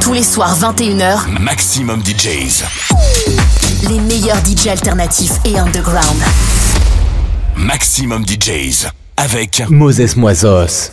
[0.00, 2.64] Tous les soirs 21h, Maximum DJs.
[3.88, 6.22] Les meilleurs DJs alternatifs et underground.
[7.56, 10.90] Maximum DJs avec Moses Moisos.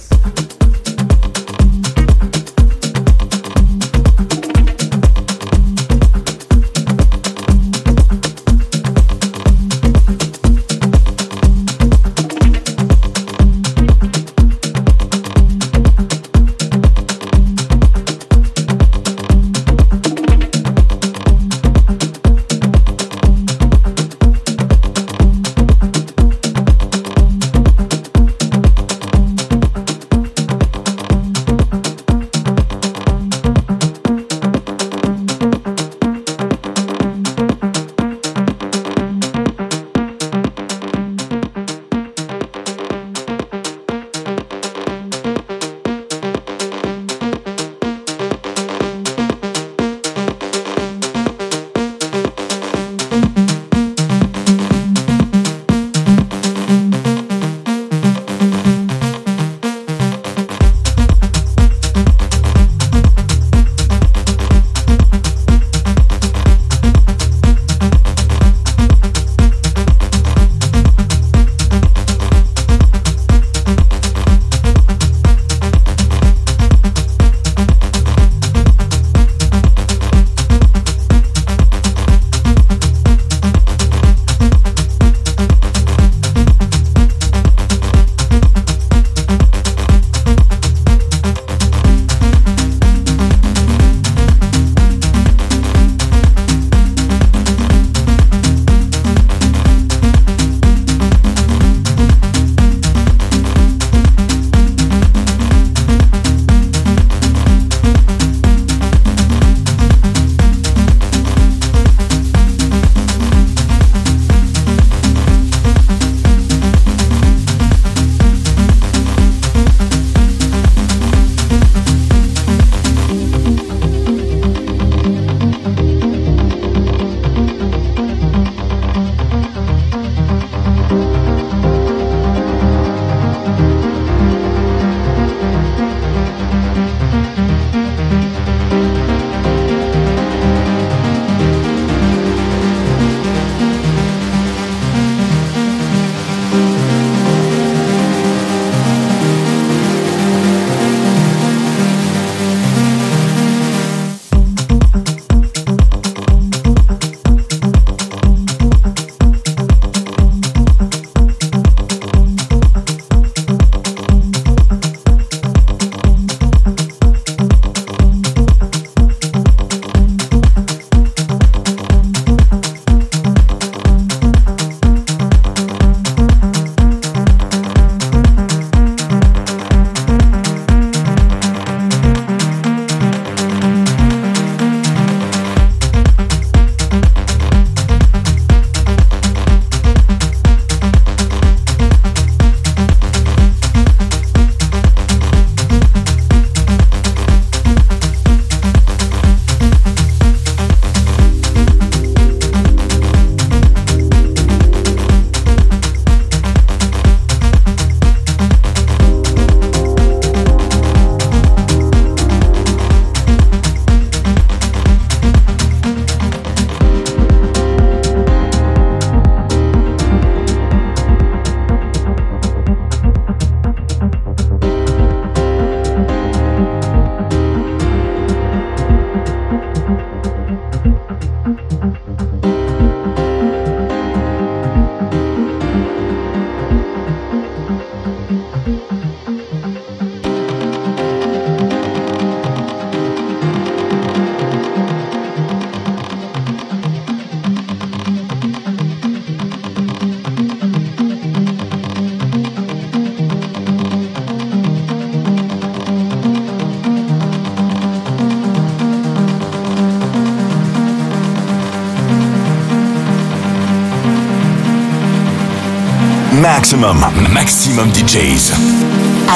[266.66, 266.98] Maximum,
[267.32, 268.52] maximum DJs.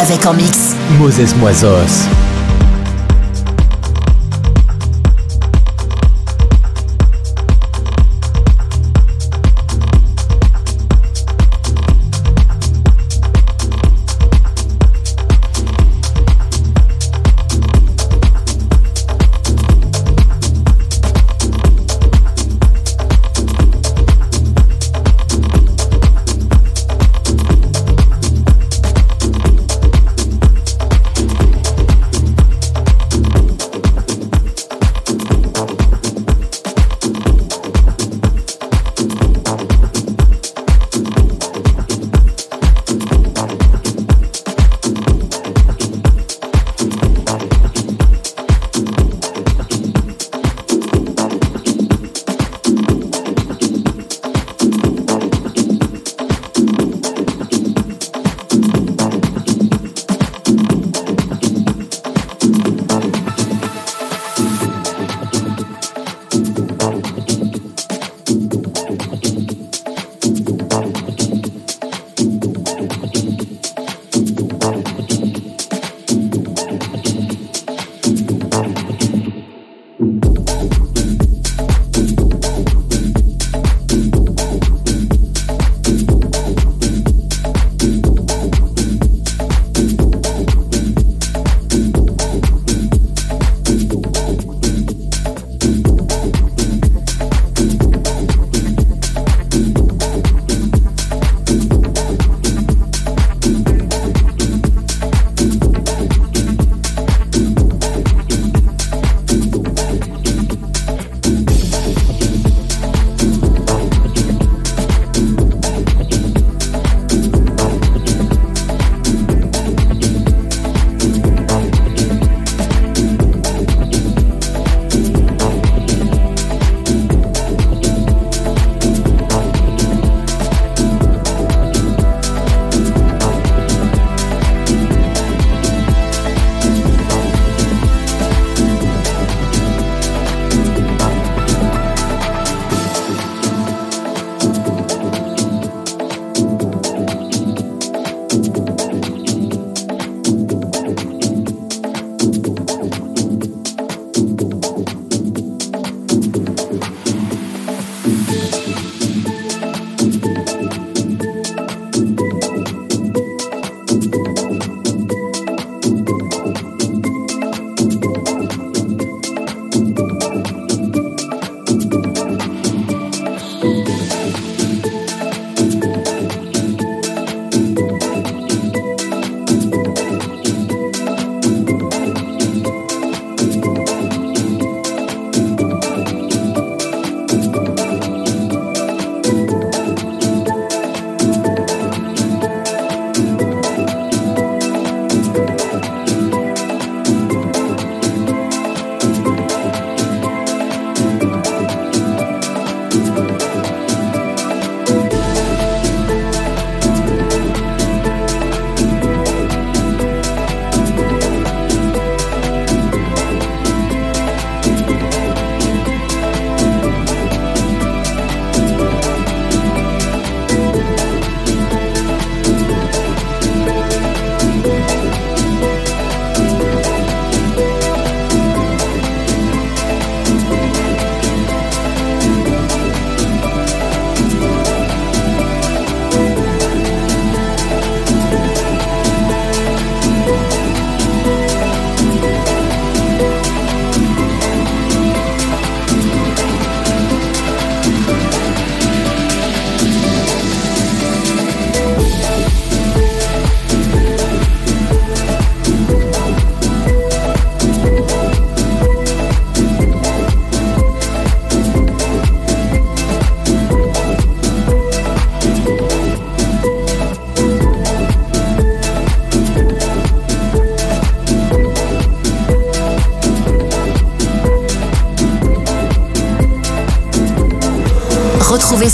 [0.02, 2.08] Avec en mix Moses Moisos.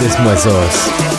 [0.00, 1.09] desmoisos.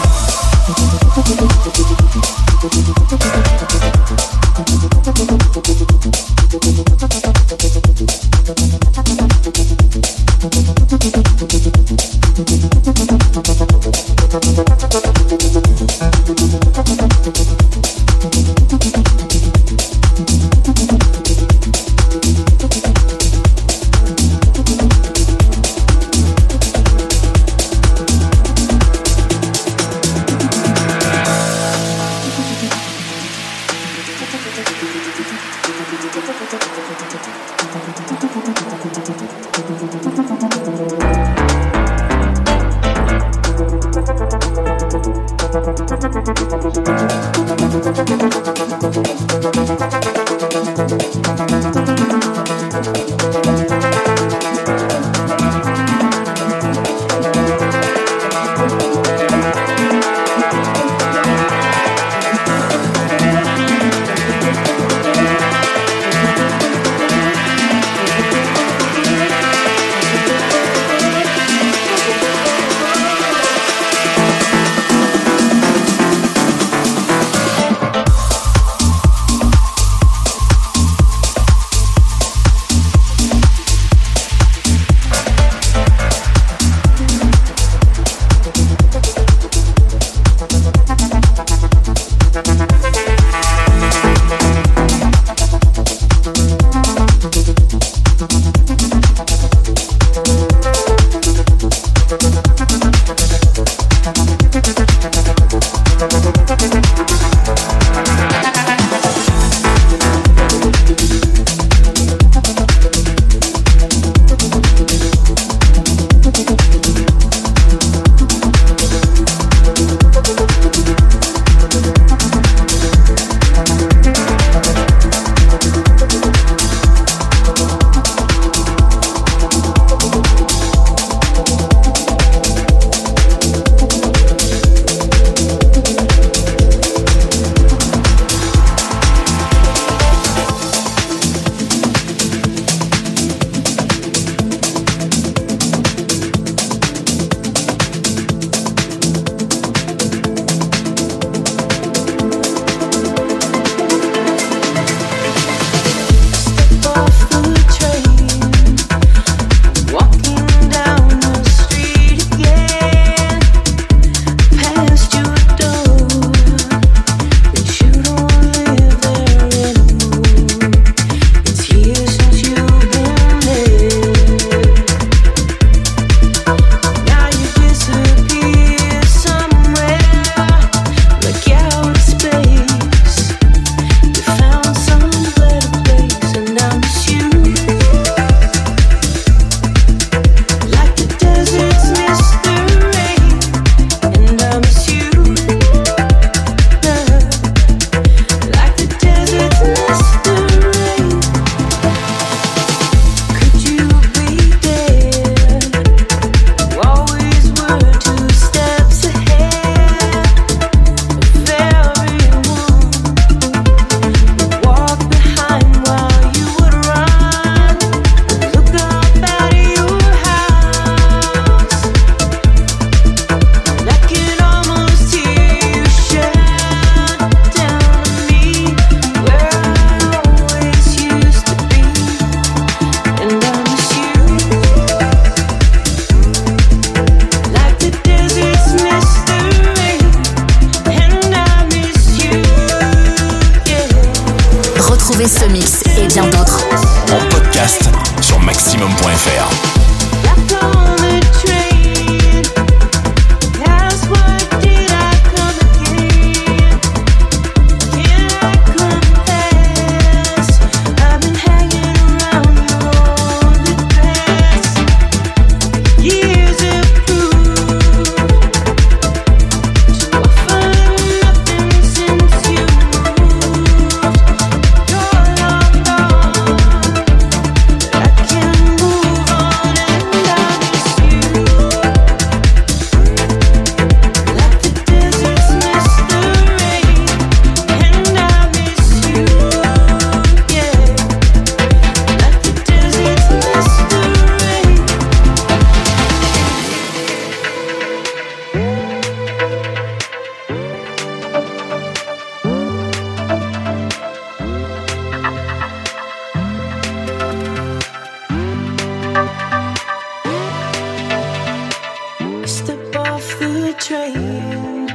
[312.51, 314.87] step off the train,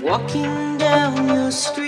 [0.00, 1.87] walking down your street.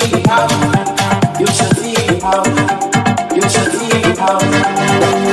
[0.00, 2.42] see how, you should see how,
[3.34, 5.29] you should see how.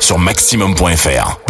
[0.00, 1.49] sur maximum.fr.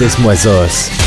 [0.00, 0.99] Moses